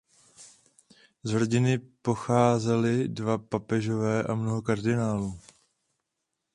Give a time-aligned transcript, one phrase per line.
[1.23, 5.39] Z rodiny pocházeli dva papežové a mnoho kardinálů.